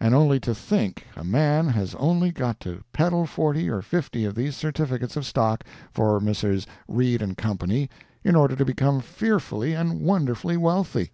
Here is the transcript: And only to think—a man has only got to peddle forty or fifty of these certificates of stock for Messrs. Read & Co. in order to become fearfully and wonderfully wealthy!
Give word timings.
And 0.00 0.16
only 0.16 0.40
to 0.40 0.52
think—a 0.52 1.22
man 1.22 1.68
has 1.68 1.94
only 1.94 2.32
got 2.32 2.58
to 2.58 2.82
peddle 2.92 3.24
forty 3.24 3.68
or 3.70 3.82
fifty 3.82 4.24
of 4.24 4.34
these 4.34 4.56
certificates 4.56 5.14
of 5.16 5.24
stock 5.24 5.62
for 5.92 6.18
Messrs. 6.18 6.66
Read 6.88 7.22
& 7.36 7.36
Co. 7.36 7.56
in 8.24 8.34
order 8.34 8.56
to 8.56 8.64
become 8.64 9.00
fearfully 9.00 9.72
and 9.72 10.00
wonderfully 10.00 10.56
wealthy! 10.56 11.12